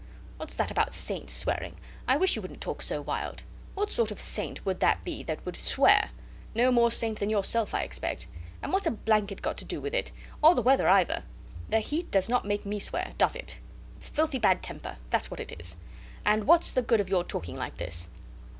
[0.37, 1.75] What's that about saints swearing?
[2.07, 3.43] I wish you wouldn't talk so wild.
[3.75, 6.09] What sort of saint would that be that would swear?
[6.55, 8.25] No more saint than yourself, I expect.
[8.63, 10.11] And what's a blanket got to do with it
[10.41, 11.21] or the weather either....
[11.69, 13.59] The heat does not make me swear does it?
[13.97, 14.95] It's filthy bad temper.
[15.11, 15.77] That's what it is.
[16.25, 18.07] And what's the good of your talking like this?"